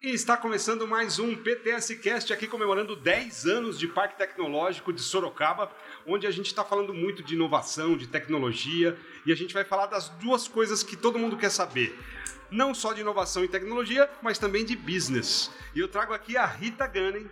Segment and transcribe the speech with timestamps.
[0.00, 5.00] E está começando mais um PTS Cast aqui comemorando 10 anos de Parque Tecnológico de
[5.00, 5.72] Sorocaba,
[6.06, 9.86] onde a gente está falando muito de inovação, de tecnologia, e a gente vai falar
[9.86, 11.98] das duas coisas que todo mundo quer saber.
[12.48, 15.50] Não só de inovação e tecnologia, mas também de business.
[15.74, 17.28] E eu trago aqui a Rita Gunning,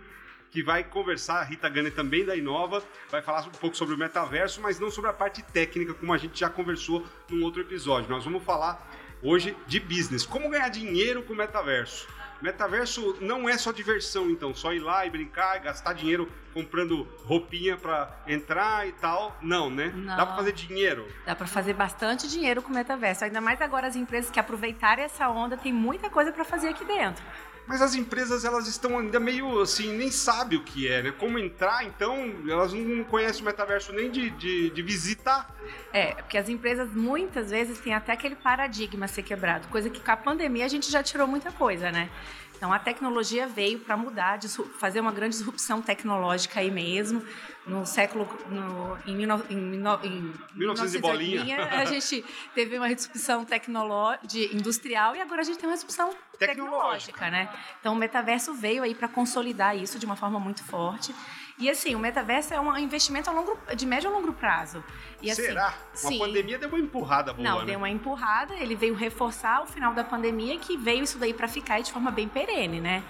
[0.51, 3.97] que vai conversar, a Rita Gunning também da Inova, vai falar um pouco sobre o
[3.97, 8.09] metaverso, mas não sobre a parte técnica, como a gente já conversou num outro episódio.
[8.09, 8.91] Nós vamos falar
[9.23, 12.16] hoje de business, como ganhar dinheiro com o metaverso.
[12.41, 17.77] Metaverso não é só diversão, então, só ir lá e brincar, gastar dinheiro comprando roupinha
[17.77, 19.37] para entrar e tal.
[19.41, 19.91] Não, né?
[19.95, 20.17] Não.
[20.17, 21.07] Dá para fazer dinheiro.
[21.25, 23.25] Dá para fazer bastante dinheiro com o metaverso.
[23.25, 26.85] Ainda mais agora as empresas que aproveitarem essa onda, tem muita coisa para fazer aqui
[26.85, 27.23] dentro.
[27.67, 31.11] Mas as empresas, elas estão ainda meio assim, nem sabem o que é, né?
[31.11, 35.53] Como entrar, então, elas não conhecem o metaverso nem de, de, de visitar.
[35.91, 39.99] É, porque as empresas muitas vezes têm até aquele paradigma a ser quebrado, coisa que
[39.99, 42.09] com a pandemia a gente já tirou muita coisa, né?
[42.55, 44.39] Então a tecnologia veio para mudar,
[44.79, 47.23] fazer uma grande disrupção tecnológica aí mesmo.
[47.67, 52.23] No século, no, em, mil, em, em 1980, a gente
[52.55, 57.49] teve uma disrupção tecnológica, industrial e agora a gente tem uma disrupção tecnológica, tecnológica né?
[57.79, 61.13] Então o metaverso veio aí para consolidar isso de uma forma muito forte.
[61.59, 64.83] E assim, o metaverso é um investimento longo, de médio a longo prazo.
[65.21, 65.73] E, assim, Será?
[65.91, 66.15] Sim.
[66.15, 67.65] A pandemia deu uma empurrada boa, Não, né?
[67.65, 71.47] deu uma empurrada, ele veio reforçar o final da pandemia que veio isso daí para
[71.47, 73.03] ficar de forma bem perene, né?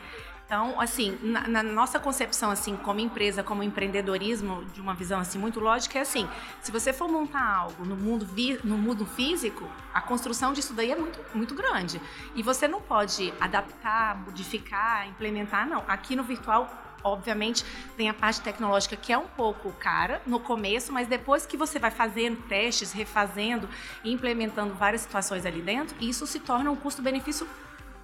[0.48, 5.38] Então, assim, na, na, nossa concepção, assim, como empresa, como empreendedorismo, de uma visão assim
[5.38, 6.26] muito lógica, é assim:
[6.62, 10.90] se você for montar algo no mundo vi, no mundo físico, a construção disso daí
[10.90, 12.02] é muito, muito grande
[12.34, 15.84] e você não pode adaptar, modificar, implementar, não.
[15.86, 17.64] Aqui no virtual obviamente,
[17.96, 21.80] tem a parte tecnológica que é um pouco cara no começo, mas depois que você
[21.80, 23.70] vai fazendo testes, refazendo
[24.04, 27.48] implementando várias situações ali dentro, isso se torna um custo-benefício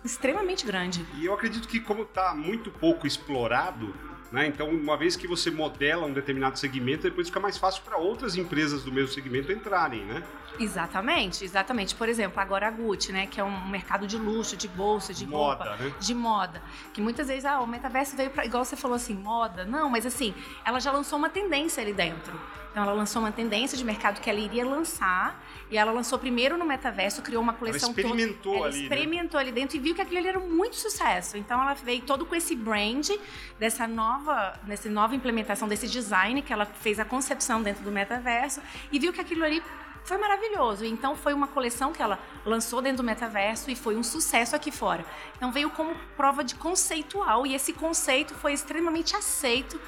[0.04, 1.06] extremamente grande.
[1.16, 3.96] E eu acredito que como está muito pouco explorado,
[4.34, 4.48] né?
[4.48, 8.36] Então, uma vez que você modela um determinado segmento, depois fica mais fácil para outras
[8.36, 10.24] empresas do mesmo segmento entrarem, né?
[10.60, 11.94] Exatamente, exatamente.
[11.94, 15.28] Por exemplo, agora a Gucci, né, que é um mercado de luxo, de bolsa, de
[15.28, 15.94] moda, roupa, né?
[16.00, 16.64] de moda,
[16.94, 19.66] que muitas vezes ah, o metaverso veio para igual você falou assim, moda.
[19.66, 20.34] Não, mas assim,
[20.66, 22.34] ela já lançou uma tendência ali dentro.
[22.74, 26.58] Então ela lançou uma tendência de mercado que ela iria lançar e ela lançou primeiro
[26.58, 29.46] no metaverso, criou uma coleção ela experimentou toda, ali, ela experimentou né?
[29.46, 31.38] ali dentro e viu que aquilo ali era muito sucesso.
[31.38, 33.12] Então ela veio todo com esse brand
[33.60, 34.23] dessa nova,
[34.64, 38.62] dessa nova implementação desse design que ela fez a concepção dentro do metaverso
[38.92, 39.62] e viu que aquilo ali
[40.04, 40.86] foi maravilhoso.
[40.86, 44.72] Então foi uma coleção que ela lançou dentro do metaverso e foi um sucesso aqui
[44.72, 45.06] fora.
[45.36, 49.80] Então veio como prova de conceitual e esse conceito foi extremamente aceito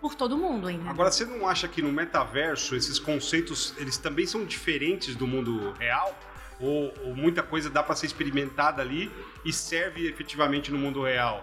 [0.00, 0.90] por todo mundo ainda.
[0.90, 5.72] Agora, você não acha que no metaverso esses conceitos eles também são diferentes do mundo
[5.78, 6.14] real?
[6.60, 9.10] Ou, ou muita coisa dá para ser experimentada ali
[9.44, 11.42] e serve efetivamente no mundo real?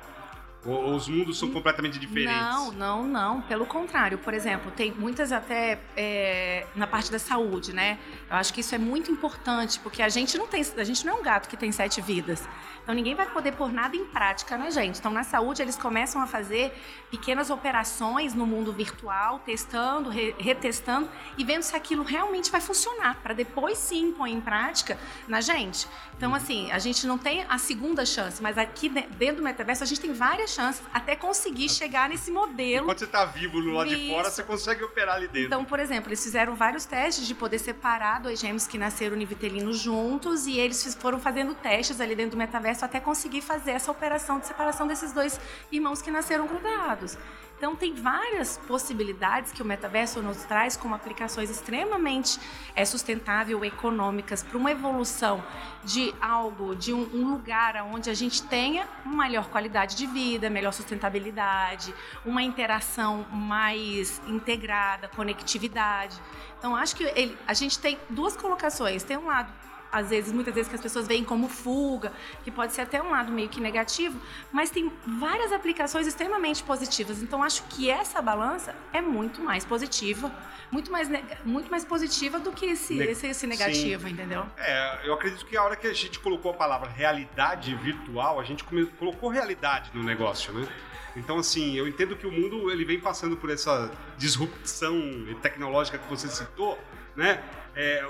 [0.64, 2.36] Ou os mundos são completamente diferentes?
[2.36, 3.42] Não, não, não.
[3.42, 4.20] Pelo contrário.
[4.20, 7.98] Por exemplo, tem muitas até é, na parte da saúde, né?
[8.30, 11.18] Eu acho que isso é muito importante, porque a gente não tem, a gente não
[11.18, 12.48] é um gato que tem sete vidas.
[12.84, 15.00] Então ninguém vai poder pôr nada em prática, né, gente?
[15.00, 16.74] Então na saúde eles começam a fazer
[17.10, 21.08] pequenas operações no mundo virtual, testando, re retestando
[21.38, 25.88] e vendo se aquilo realmente vai funcionar, para depois sim pôr em prática na gente.
[26.18, 29.88] Então assim, a gente não tem a segunda chance, mas aqui dentro do metaverso a
[29.88, 32.84] gente tem várias chances até conseguir chegar nesse modelo.
[32.84, 35.48] Enquanto você está vivo no lado de fora, você consegue operar ali dentro.
[35.48, 39.80] Então, por exemplo, eles fizeram vários testes de poder separar dois gêmeos que nasceram univitelinos
[39.80, 44.40] juntos e eles foram fazendo testes ali dentro do metaverso até conseguir fazer essa operação
[44.40, 45.40] de separação desses dois
[45.72, 47.18] irmãos que nasceram grudados.
[47.62, 52.40] Então, tem várias possibilidades que o metaverso nos traz como aplicações extremamente
[52.76, 55.44] é, sustentável, econômicas, para uma evolução
[55.84, 60.50] de algo, de um, um, lugar onde a gente tenha uma melhor qualidade de vida,
[60.50, 61.94] melhor sustentabilidade,
[62.26, 66.20] uma interação mais integrada, conectividade.
[66.58, 69.04] Então, acho que ele, a gente tem duas colocações.
[69.04, 69.54] Tem um lado
[69.92, 72.12] às vezes, muitas vezes que as pessoas veem como fuga,
[72.44, 74.20] que pode ser até um lado meio que negativo,
[74.52, 77.22] mas tem várias aplicações extremamente positivas.
[77.22, 80.32] Então acho que essa balança é muito mais positiva,
[80.72, 81.10] muito mais,
[81.44, 84.14] muito mais positiva do que esse, ne esse, esse negativo, Sim.
[84.14, 84.46] entendeu?
[84.58, 88.44] É, eu acredito que a hora que a gente colocou a palavra realidade virtual, a
[88.44, 88.64] gente
[88.98, 90.68] colocou realidade no negócio, né?
[91.16, 94.96] Então, assim, eu entendo que o mundo ele vem passando por essa disrupção
[95.42, 96.80] tecnológica que você citou,
[97.16, 97.44] né?
[97.76, 98.06] É,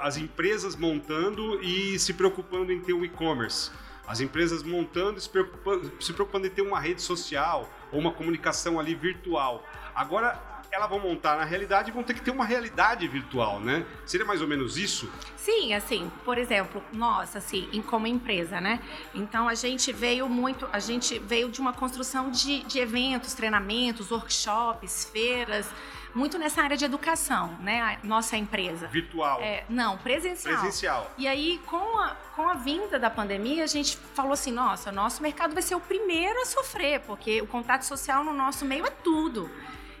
[0.00, 3.70] as empresas montando e se preocupando em ter o e-commerce.
[4.06, 8.12] As empresas montando e se preocupando, se preocupando em ter uma rede social ou uma
[8.12, 9.66] comunicação ali virtual.
[9.94, 13.84] Agora, elas vão montar na realidade e vão ter que ter uma realidade virtual, né?
[14.06, 15.12] Seria mais ou menos isso?
[15.36, 18.80] Sim, assim, por exemplo, nós, assim, como empresa, né?
[19.14, 24.10] Então a gente veio muito, a gente veio de uma construção de, de eventos, treinamentos,
[24.10, 25.68] workshops, feiras,
[26.14, 27.80] muito nessa área de educação, né?
[27.80, 28.86] A nossa empresa.
[28.88, 29.40] Virtual.
[29.40, 30.54] É, não, presencial.
[30.54, 31.10] Presencial.
[31.16, 35.22] E aí, com a, com a vinda da pandemia, a gente falou assim: nossa, nosso
[35.22, 38.90] mercado vai ser o primeiro a sofrer, porque o contato social no nosso meio é
[38.90, 39.50] tudo.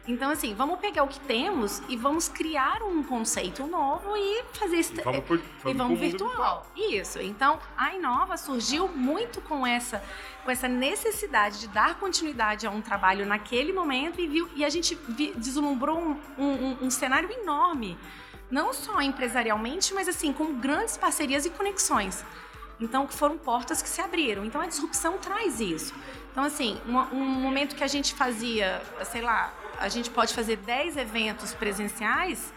[0.06, 4.78] Então, assim, vamos pegar o que temos e vamos criar um conceito novo e fazer
[4.78, 4.92] isso.
[4.98, 6.66] E vamos, por, e vamos vamos mundo virtual.
[6.76, 7.20] Isso.
[7.20, 10.02] Então, a Inova surgiu muito com essa,
[10.44, 14.68] com essa necessidade de dar continuidade a um trabalho naquele momento e, viu, e a
[14.68, 17.96] gente vi, deslumbrou um, um, um cenário enorme,
[18.50, 22.24] não só empresarialmente, mas assim, com grandes parcerias e conexões.
[22.80, 24.44] Então, foram portas que se abriram.
[24.44, 25.94] Então, a disrupção traz isso.
[26.32, 30.56] Então, assim, um, um momento que a gente fazia, sei lá, a gente pode fazer
[30.56, 32.52] 10 eventos presenciais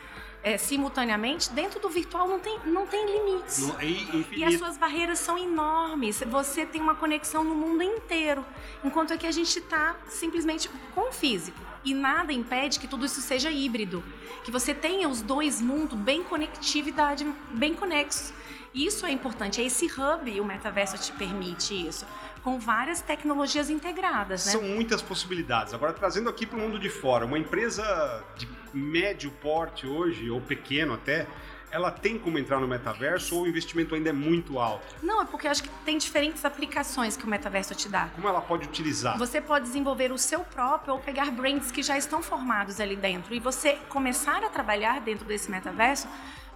[0.46, 3.58] é, simultaneamente, dentro do virtual não tem, não tem limites.
[3.58, 3.86] Não, é.
[4.32, 6.22] E as suas barreiras são enormes.
[6.28, 8.46] Você tem uma conexão no mundo inteiro.
[8.84, 11.58] Enquanto aqui a gente está simplesmente com o físico.
[11.84, 14.04] E nada impede que tudo isso seja híbrido.
[14.44, 18.32] Que você tenha os dois mundos bem conectividade, bem conexos.
[18.72, 19.60] Isso é importante.
[19.60, 22.06] É esse hub, o metaverso te permite isso
[22.46, 24.52] com várias tecnologias integradas, né?
[24.52, 25.74] São muitas possibilidades.
[25.74, 30.40] Agora, trazendo aqui para o mundo de fora, uma empresa de médio porte hoje, ou
[30.40, 31.26] pequeno até,
[31.72, 34.86] ela tem como entrar no metaverso ou o investimento ainda é muito alto?
[35.02, 38.10] Não, é porque eu acho que tem diferentes aplicações que o metaverso te dá.
[38.14, 39.18] Como ela pode utilizar?
[39.18, 43.34] Você pode desenvolver o seu próprio ou pegar brands que já estão formados ali dentro
[43.34, 46.08] e você começar a trabalhar dentro desse metaverso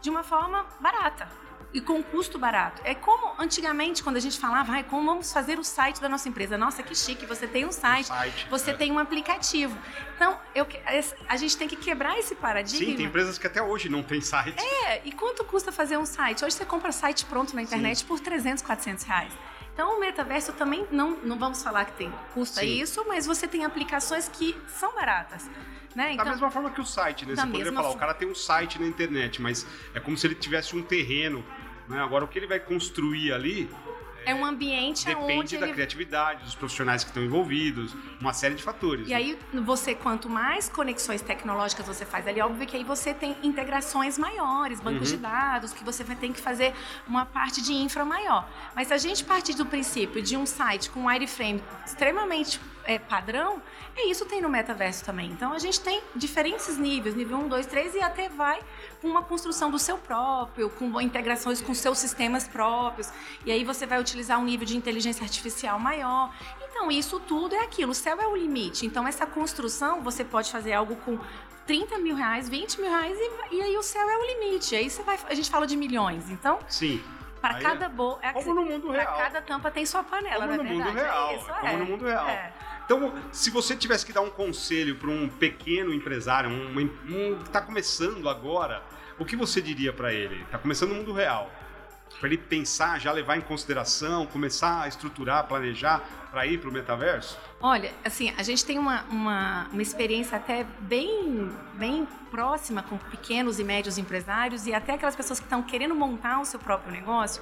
[0.03, 2.81] de uma forma barata e com custo barato.
[2.83, 6.27] É como antigamente, quando a gente falava, ah, como vamos fazer o site da nossa
[6.27, 6.57] empresa?
[6.57, 8.73] Nossa, que chique, você tem um site, site você é.
[8.73, 9.77] tem um aplicativo.
[10.15, 10.67] Então, eu,
[11.27, 12.85] a gente tem que quebrar esse paradigma.
[12.91, 14.59] Sim, tem empresas que até hoje não tem site.
[14.59, 16.43] É, e quanto custa fazer um site?
[16.43, 18.05] Hoje você compra site pronto na internet Sim.
[18.05, 19.33] por 300, 400 reais.
[19.73, 22.81] Então, o metaverso também, não, não vamos falar que tem custa Sim.
[22.81, 25.49] isso, mas você tem aplicações que são baratas.
[25.95, 26.13] Né?
[26.13, 27.35] Então, da mesma forma que o site, né?
[27.35, 30.35] Você poderia falar, o cara tem um site na internet, mas é como se ele
[30.35, 31.43] tivesse um terreno
[31.89, 31.99] né?
[31.99, 33.67] Agora, o que ele vai construir ali
[34.25, 35.73] é um ambiente Depende da ele...
[35.73, 39.07] criatividade, dos profissionais que estão envolvidos, uma série de fatores.
[39.07, 39.15] E né?
[39.15, 44.19] aí, você, quanto mais conexões tecnológicas você faz ali, óbvio que aí você tem integrações
[44.19, 45.17] maiores, bancos uhum.
[45.17, 46.73] de dados, que você vai ter que fazer
[47.07, 48.47] uma parte de infra maior.
[48.75, 52.59] Mas se a gente partir do princípio de um site com um wireframe extremamente
[52.89, 53.61] é, padrão,
[53.95, 55.29] é isso tem no metaverso também.
[55.29, 58.59] Então, a gente tem diferentes níveis, nível 1, 2, 3 e até vai
[58.99, 63.13] com uma construção do seu próprio, com integrações com seus sistemas próprios.
[63.45, 66.33] E aí você vai utilizar um nível de inteligência artificial maior.
[66.67, 67.91] Então, isso tudo é aquilo.
[67.91, 68.87] O céu é o limite.
[68.87, 71.19] Então, essa construção, você pode fazer algo com
[71.67, 74.75] 30 mil reais, 20 mil reais e, e aí o céu é o limite.
[74.75, 76.31] Aí você vai, a gente fala de milhões.
[76.31, 77.03] Então, sim.
[77.39, 78.19] Para cada é, bo...
[78.21, 79.05] é como no mundo real.
[79.05, 80.89] Para cada tampa tem sua panela, como no verdade?
[80.89, 81.29] mundo real.
[81.29, 81.77] É isso, como é.
[81.77, 82.27] no mundo real.
[82.89, 87.43] Então, se você tivesse que dar um conselho para um pequeno empresário, um, um que
[87.43, 88.81] está começando agora,
[89.19, 90.41] o que você diria para ele?
[90.41, 91.51] Está começando no mundo real.
[92.19, 96.73] Para ele pensar, já levar em consideração, começar a estruturar, planejar para ir para o
[96.73, 97.37] metaverso?
[97.61, 103.59] Olha, assim, a gente tem uma, uma, uma experiência até bem, bem próxima com pequenos
[103.59, 107.39] e médios empresários e até aquelas pessoas que estão querendo montar o seu próprio negócio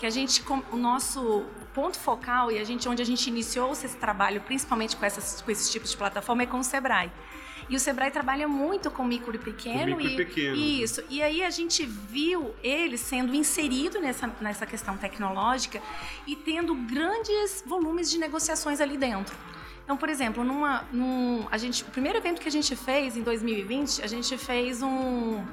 [0.00, 0.42] que a gente,
[0.72, 1.44] o nosso
[1.74, 5.50] ponto focal e a gente, onde a gente iniciou esse trabalho, principalmente com, essas, com
[5.50, 7.12] esses tipos de plataforma, é com o Sebrae.
[7.68, 9.92] E o Sebrae trabalha muito com micro e pequeno.
[9.92, 10.56] Com micro e, e pequeno.
[10.56, 11.04] Isso.
[11.10, 15.82] E aí a gente viu ele sendo inserido nessa, nessa questão tecnológica
[16.26, 19.36] e tendo grandes volumes de negociações ali dentro.
[19.84, 23.22] Então, por exemplo, numa, num, a gente, o primeiro evento que a gente fez em
[23.22, 25.44] 2020, a gente fez um,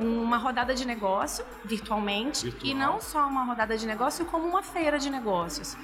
[0.00, 2.72] uma rodada de negócio virtualmente Virtual.
[2.72, 5.76] e não só uma rodada de negócio, como uma feira de negócios.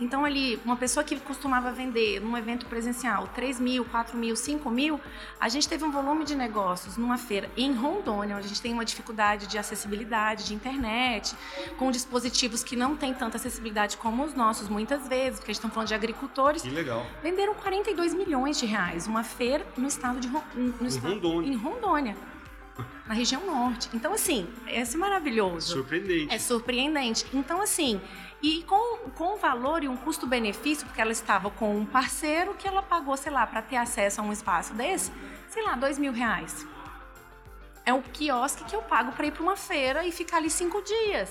[0.00, 4.68] Então, ali, uma pessoa que costumava vender num evento presencial 3 mil, 4 mil, 5
[4.68, 5.00] mil,
[5.38, 8.72] a gente teve um volume de negócios numa feira em Rondônia, onde a gente tem
[8.72, 11.36] uma dificuldade de acessibilidade de internet,
[11.78, 15.62] com dispositivos que não têm tanta acessibilidade como os nossos, muitas vezes, porque a gente
[15.62, 16.62] está falando de agricultores.
[16.62, 17.06] Que legal.
[17.22, 21.48] Venderam 42 milhões de reais, uma feira no estado de no em estado, Rondônia.
[21.48, 22.16] Em Rondônia
[23.06, 23.88] na região norte.
[23.92, 25.72] Então, assim, é maravilhoso.
[25.74, 26.34] Surpreendente.
[26.34, 27.26] É surpreendente.
[27.32, 28.00] Então, assim,
[28.42, 32.82] e com, com valor e um custo-benefício, porque ela estava com um parceiro que ela
[32.82, 35.12] pagou, sei lá, para ter acesso a um espaço desse,
[35.48, 36.66] sei lá, dois mil reais.
[37.86, 40.82] É o quiosque que eu pago para ir para uma feira e ficar ali cinco
[40.82, 41.30] dias.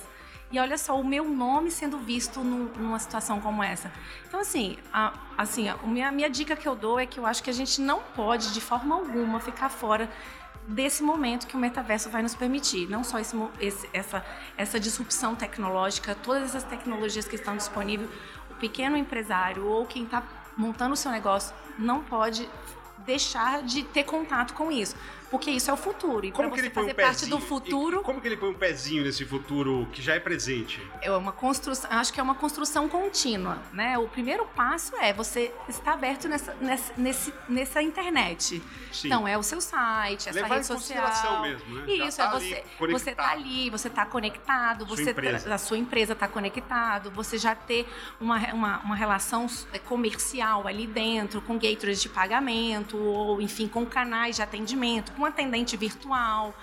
[0.51, 3.91] E olha só, o meu nome sendo visto no, numa situação como essa.
[4.27, 7.25] Então, assim, a, assim a minha, a minha dica que eu dou é que eu
[7.25, 10.07] acho que a gente não pode, de forma alguma, ficar fora
[10.67, 12.87] desse momento que o metaverso vai nos permitir.
[12.89, 14.25] Não só esse, esse, essa,
[14.57, 18.09] essa disrupção tecnológica, todas essas tecnologias que estão disponíveis,
[18.49, 20.23] o pequeno empresário ou quem está
[20.55, 22.47] montando o seu negócio não pode
[22.99, 24.95] deixar de ter contato com isso
[25.33, 26.27] porque isso é o futuro.
[26.27, 28.03] E para você fazer um parte do futuro.
[28.03, 30.79] Como que ele põe um pezinho nesse futuro que já é presente?
[31.01, 33.97] É uma construção, acho que é uma construção contínua, né?
[33.97, 38.61] O primeiro passo é você estar aberto nessa, nessa, nesse, nessa internet.
[38.91, 39.07] Sim.
[39.07, 41.41] Então, é o seu site, essa Levar rede social.
[41.41, 41.91] mesmo, né?
[41.91, 42.63] Isso, tá é você.
[42.91, 45.51] Você está ali, você está conectado, você empresa.
[45.51, 47.87] a sua empresa está conectado, você já ter
[48.21, 53.83] uma, uma, uma relação é, comercial ali dentro, com gateways de pagamento, ou enfim, com
[53.83, 56.53] canais de atendimento, com um atendente virtual,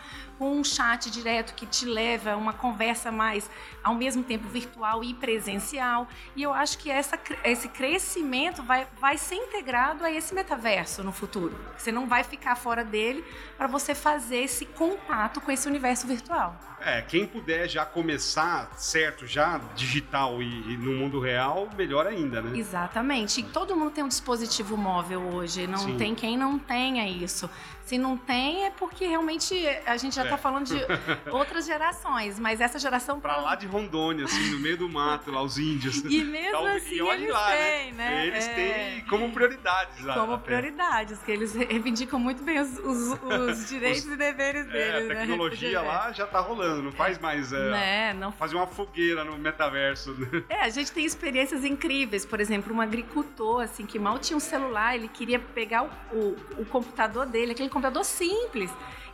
[0.40, 3.50] com um chat direto que te leva a uma conversa mais,
[3.84, 6.08] ao mesmo tempo, virtual e presencial.
[6.34, 11.12] E eu acho que essa, esse crescimento vai, vai ser integrado a esse metaverso no
[11.12, 11.54] futuro.
[11.76, 13.22] Você não vai ficar fora dele
[13.58, 16.58] para você fazer esse contato com esse universo virtual.
[16.82, 22.40] É, quem puder já começar certo, já digital e, e, no mundo real, melhor ainda,
[22.40, 22.58] né?
[22.58, 23.40] Exatamente.
[23.40, 25.66] E todo mundo tem um dispositivo móvel hoje.
[25.66, 25.98] Não Sim.
[25.98, 27.50] tem quem não tenha isso.
[27.84, 29.54] Se não tem, é porque realmente
[29.84, 30.38] a gente já é.
[30.38, 30.80] falando de
[31.30, 33.20] outras gerações, mas essa geração.
[33.20, 35.98] Pra lá de Rondônia, assim, no meio do mato, lá, os índios.
[36.04, 37.56] E mesmo então, assim, e eles lá, né?
[37.56, 38.10] têm, né?
[38.10, 38.26] né?
[38.26, 38.54] Eles é...
[38.54, 40.04] têm como prioridades.
[40.04, 44.12] Como prioridades, que eles reivindicam muito bem os, os, os direitos os...
[44.12, 45.10] e deveres é, deles.
[45.10, 45.20] A né?
[45.20, 45.88] tecnologia né?
[45.88, 47.52] lá já está rolando, não faz mais.
[47.52, 48.14] É, né?
[48.14, 48.32] não...
[48.32, 50.12] Fazer uma fogueira no metaverso.
[50.12, 50.44] Né?
[50.48, 52.24] É, a gente tem experiências incríveis.
[52.24, 56.36] Por exemplo, um agricultor, assim, que mal tinha um celular, ele queria pegar o, o,
[56.58, 58.70] o computador dele, aquele computador simples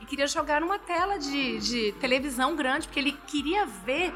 [0.07, 4.15] e queria jogar numa tela de, de, televisão grande, porque ele queria ver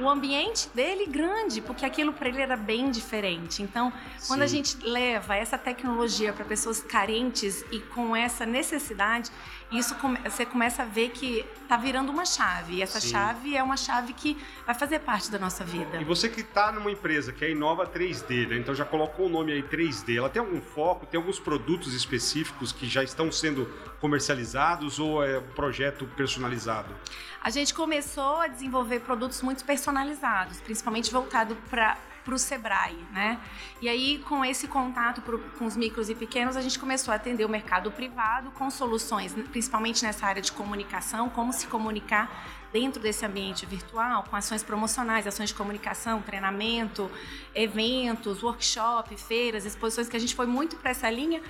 [0.00, 3.62] o ambiente dele grande, porque aquilo para ele era bem diferente.
[3.62, 3.92] Então,
[4.26, 4.44] quando Sim.
[4.44, 9.30] a gente leva essa tecnologia para pessoas carentes e com essa necessidade,
[9.72, 12.74] isso você começa a ver que está virando uma chave.
[12.74, 13.08] E essa Sim.
[13.08, 16.00] chave é uma chave que vai fazer parte da nossa vida.
[16.00, 18.56] E você que está numa empresa que é Inova 3D, né?
[18.56, 22.72] então já colocou o nome aí 3D, ela tem algum foco, tem alguns produtos específicos
[22.72, 23.66] que já estão sendo
[24.00, 26.94] comercializados ou é projeto personalizado?
[27.42, 33.38] A gente começou a desenvolver produtos muito personalizados, principalmente voltado para para o Sebrae, né?
[33.80, 37.16] E aí, com esse contato pro, com os micros e pequenos, a gente começou a
[37.16, 43.00] atender o mercado privado com soluções, principalmente nessa área de comunicação, como se comunicar dentro
[43.00, 47.08] desse ambiente virtual, com ações promocionais, ações de comunicação, treinamento,
[47.54, 51.40] eventos, workshop, feiras, exposições, que a gente foi muito para essa linha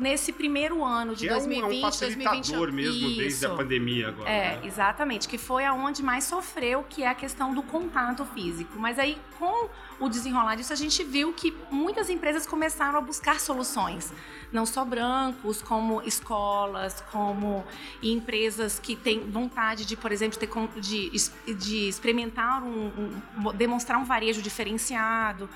[0.00, 2.72] nesse primeiro ano de que 2020, é um, é um facilitador 2021.
[2.72, 3.18] mesmo Isso.
[3.18, 4.30] desde a pandemia agora.
[4.30, 4.60] É, né?
[4.64, 8.78] exatamente, que foi aonde mais sofreu, que é a questão do contato físico.
[8.78, 13.40] Mas aí com o desenrolar disso, a gente viu que muitas empresas começaram a buscar
[13.40, 14.12] soluções,
[14.52, 17.64] não só brancos, como escolas, como
[18.02, 20.48] empresas que têm vontade de, por exemplo, ter,
[20.80, 21.10] de,
[21.54, 22.90] de experimentar um,
[23.38, 25.48] um demonstrar um varejo diferenciado,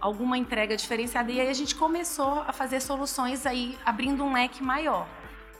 [0.00, 1.30] alguma entrega diferenciada.
[1.30, 5.06] E aí a gente começou a fazer soluções aí, abrindo um leque maior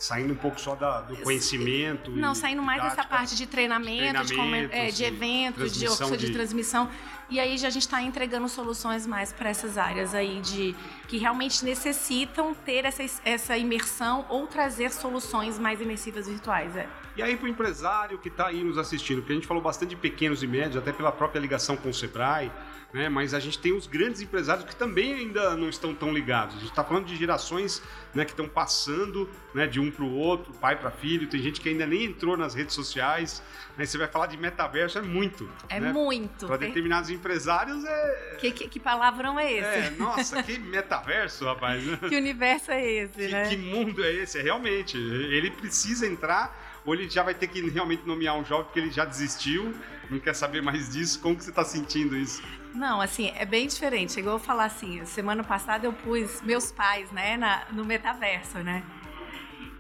[0.02, 2.11] saindo um pouco só da, do conhecimento.
[2.11, 6.16] Não, saindo mais dessa parte de treinamento, de, treinamento, de, é, de eventos, de, de,
[6.16, 6.90] de transmissão.
[7.30, 10.75] E aí já a gente está entregando soluções mais para essas áreas aí de
[11.06, 16.76] que realmente necessitam ter essa, essa imersão ou trazer soluções mais imersivas virtuais.
[16.76, 16.88] É.
[17.16, 19.90] E aí para o empresário que está aí nos assistindo, porque a gente falou bastante
[19.90, 22.50] de pequenos e médios, até pela própria ligação com o Sebrae,
[22.92, 23.09] né?
[23.09, 26.56] mas a gente tem os grandes empresários que também ainda não estão tão ligados.
[26.56, 27.82] A gente está falando de gerações
[28.14, 31.28] né, que estão passando né, de um para o outro, pai para filho.
[31.28, 33.42] Tem gente que ainda nem entrou nas redes sociais.
[33.76, 33.87] Né?
[33.87, 35.49] Você vai falar de metaverso, é muito.
[35.68, 35.92] É né?
[35.92, 36.46] muito.
[36.46, 38.37] Para determinados empresários é.
[38.38, 39.64] Que, que, que, palavrão é esse?
[39.64, 41.82] É, nossa, que metaverso, rapaz.
[42.08, 43.49] que universo é esse, que, né?
[43.49, 44.38] Que mundo é esse?
[44.38, 48.64] É, realmente, ele precisa entrar ou ele já vai ter que realmente nomear um jovem
[48.64, 49.75] porque ele já desistiu,
[50.11, 51.20] não quer saber mais disso.
[51.20, 52.42] Como que você está sentindo isso?
[52.75, 54.12] Não, assim, é bem diferente.
[54.12, 58.82] Chegou a falar assim, semana passada eu pus meus pais, né, na, no metaverso, né?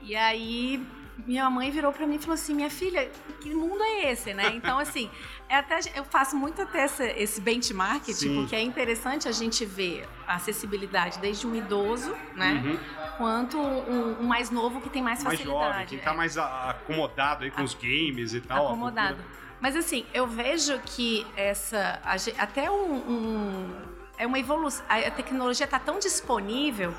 [0.02, 0.84] E aí
[1.26, 4.52] minha mãe virou para mim e falou assim: minha filha, que mundo é esse, né?
[4.54, 5.10] Então, assim,
[5.48, 8.40] é até, eu faço muito até esse, esse benchmark, Sim.
[8.40, 12.62] porque é interessante a gente ver a acessibilidade desde um idoso, né?
[12.64, 12.78] Uhum.
[13.16, 15.72] Quanto um, um, mais novo que tem mais, mais facilidade.
[15.72, 16.16] Jovem, quem tá é.
[16.16, 18.66] mais acomodado aí com a, os games e tal.
[18.66, 19.18] Acomodado.
[19.60, 22.00] Mas assim, eu vejo que essa.
[22.38, 22.94] Até um.
[22.94, 24.84] um é uma evolução.
[24.88, 26.94] A tecnologia está tão disponível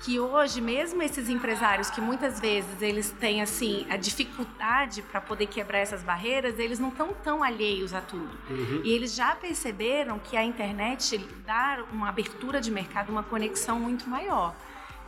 [0.00, 5.46] que hoje, mesmo esses empresários que muitas vezes eles têm assim a dificuldade para poder
[5.46, 8.30] quebrar essas barreiras, eles não estão tão alheios a tudo.
[8.48, 8.82] Uhum.
[8.84, 14.08] E eles já perceberam que a internet dá uma abertura de mercado, uma conexão muito
[14.08, 14.54] maior.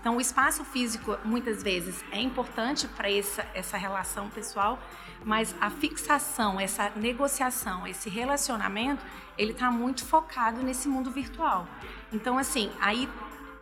[0.01, 4.79] Então, o espaço físico, muitas vezes, é importante para essa, essa relação pessoal,
[5.23, 9.05] mas a fixação, essa negociação, esse relacionamento,
[9.37, 11.69] ele está muito focado nesse mundo virtual.
[12.11, 13.07] Então, assim, aí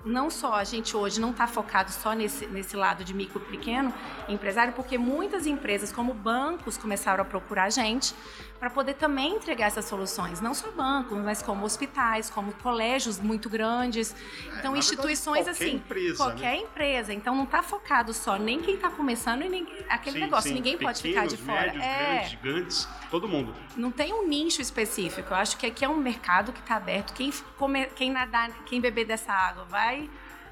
[0.04, 3.56] não só a gente hoje não está focado só nesse, nesse lado de micro e
[3.56, 3.92] pequeno
[4.28, 8.14] empresário, porque muitas empresas, como bancos, começaram a procurar a gente
[8.58, 10.40] para poder também entregar essas soluções.
[10.40, 14.14] Não só bancos, mas como hospitais, como colégios muito grandes.
[14.58, 15.76] Então, é, instituições verdade, assim.
[15.76, 16.62] Empresa, qualquer né?
[16.62, 17.12] empresa.
[17.12, 20.48] Então, não está focado só nem quem está começando e nem aquele sim, negócio.
[20.48, 20.54] Sim.
[20.54, 21.72] Ninguém Pequenos, pode ficar de fora.
[21.72, 22.04] Médios, é.
[22.04, 23.54] grandes, gigantes, todo mundo.
[23.76, 25.32] Não tem um nicho específico.
[25.32, 27.12] Eu acho que aqui é um mercado que está aberto.
[27.14, 29.87] Quem, comer, quem nadar, quem beber dessa água vai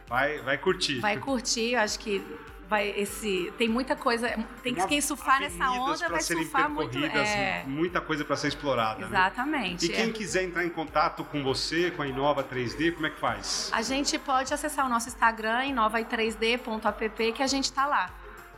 [0.08, 1.00] Vai, vai curtir.
[1.00, 2.22] Vai curtir, eu acho que
[2.68, 4.28] vai esse tem muita coisa
[4.62, 7.64] tem que quem surfar nessa onda vai surfar muito é...
[7.66, 9.06] muita coisa para ser explorada né?
[9.06, 9.92] exatamente né?
[9.92, 10.12] e quem é.
[10.12, 13.82] quiser entrar em contato com você com a Inova 3D como é que faz a
[13.82, 18.10] gente pode acessar o nosso Instagram inova3d.app que a gente está lá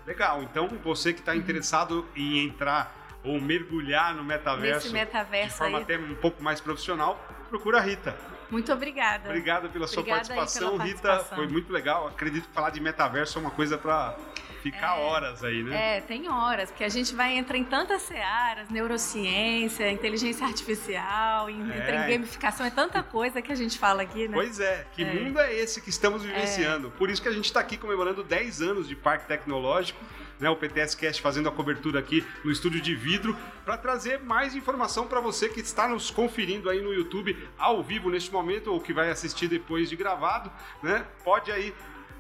[0.07, 5.79] legal então você que está interessado em entrar ou mergulhar no metaverso, metaverso de forma
[5.79, 5.85] aí.
[5.85, 8.17] até um pouco mais profissional procura a Rita
[8.51, 9.29] muito obrigada.
[9.29, 11.03] Obrigado pela sua obrigada participação, pela Rita.
[11.03, 11.37] participação.
[11.39, 12.09] Foi muito legal.
[12.09, 14.17] Acredito que falar de metaverso é uma coisa para
[14.63, 15.01] ficar É.
[15.01, 15.99] horas aí, né?
[15.99, 21.53] É, tem horas, porque a gente vai entrar em tantas searas, neurociência, inteligência artificial, É.
[21.53, 24.35] entra em gamificação, é tanta coisa que a gente fala aqui, né?
[24.35, 25.13] Pois é, que É.
[25.15, 26.91] mundo é esse que estamos vivenciando?
[26.93, 29.99] Por isso que a gente está aqui comemorando 10 anos de Parque Tecnológico,
[30.39, 30.49] né?
[30.51, 35.07] O PTS Cast fazendo a cobertura aqui no estúdio de vidro, para trazer mais informação
[35.07, 38.93] para você que está nos conferindo aí no YouTube ao vivo neste momento, ou que
[38.93, 40.51] vai assistir depois de gravado,
[40.83, 41.07] né?
[41.25, 41.75] Pode aí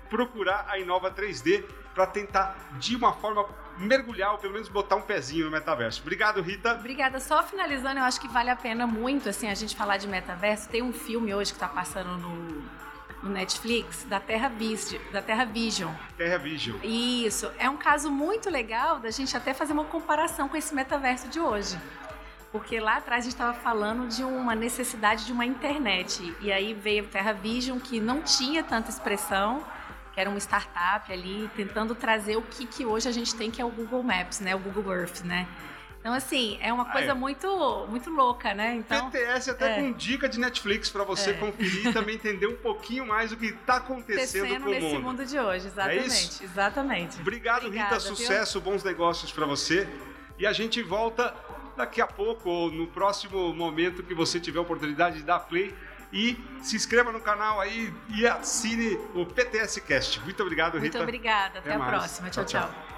[0.09, 3.45] procurar a Inova 3D para tentar de uma forma
[3.77, 6.01] mergulhar ou pelo menos botar um pezinho no metaverso.
[6.01, 6.75] Obrigado, Rita.
[6.75, 7.21] Obrigada.
[7.21, 10.69] Só finalizando, eu acho que vale a pena muito assim a gente falar de metaverso.
[10.69, 12.65] Tem um filme hoje que está passando no,
[13.23, 15.93] no Netflix da Terra Vision, da Terra Vision.
[16.17, 16.77] Terra Vision.
[16.83, 21.29] Isso é um caso muito legal da gente até fazer uma comparação com esse metaverso
[21.29, 21.79] de hoje.
[22.51, 26.35] Porque lá atrás a gente estava falando de uma necessidade de uma internet.
[26.41, 29.63] E aí veio Terra Vision, que não tinha tanta expressão,
[30.15, 33.61] que era uma startup ali, tentando trazer o que, que hoje a gente tem, que
[33.61, 34.55] é o Google Maps, né?
[34.55, 35.47] O Google Earth, né?
[36.01, 37.15] Então, assim, é uma Ah, coisa é.
[37.15, 38.75] muito, muito louca, né?
[38.77, 39.83] Então, PTS até é.
[39.83, 41.33] com dica de Netflix para você É.
[41.35, 44.87] conferir e também entender um pouquinho mais o que está acontecendo acontecendo com o nesse
[44.87, 45.03] mundo.
[45.03, 46.45] mundo de hoje, É exatamente.
[46.45, 47.21] exatamente.
[47.21, 48.07] Obrigado, Obrigada, Rita.
[48.07, 48.17] viu?
[48.17, 49.89] Sucesso, bons negócios para você.
[50.39, 51.35] E a gente volta
[51.77, 55.75] daqui a pouco, ou no próximo momento que você tiver a oportunidade de dar play.
[56.11, 60.21] E se inscreva no canal aí e assine o PTS Cast.
[60.23, 61.03] Muito obrigado, Muito Rita.
[61.03, 61.59] obrigada.
[61.59, 61.91] Até, Até a mais.
[61.91, 62.31] próxima.
[62.31, 62.45] Tchau.
[62.47, 62.63] tchau.
[62.71, 62.98] tchau.